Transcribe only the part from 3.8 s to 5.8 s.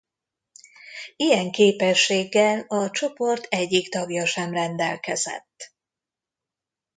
tagja sem rendelkezett.